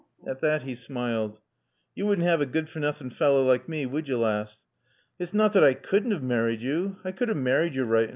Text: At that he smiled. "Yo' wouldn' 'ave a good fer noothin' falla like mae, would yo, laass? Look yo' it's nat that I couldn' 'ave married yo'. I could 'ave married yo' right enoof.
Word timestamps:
At 0.25 0.39
that 0.41 0.63
he 0.63 0.73
smiled. 0.73 1.39
"Yo' 1.93 2.07
wouldn' 2.07 2.27
'ave 2.27 2.41
a 2.43 2.47
good 2.47 2.67
fer 2.67 2.79
noothin' 2.79 3.11
falla 3.11 3.41
like 3.43 3.69
mae, 3.69 3.85
would 3.85 4.07
yo, 4.07 4.17
laass? 4.17 4.55
Look 4.57 5.19
yo' 5.19 5.23
it's 5.25 5.33
nat 5.35 5.53
that 5.53 5.63
I 5.63 5.75
couldn' 5.75 6.11
'ave 6.11 6.25
married 6.25 6.61
yo'. 6.63 6.97
I 7.03 7.11
could 7.11 7.29
'ave 7.29 7.39
married 7.39 7.75
yo' 7.75 7.83
right 7.83 8.07
enoof. 8.09 8.09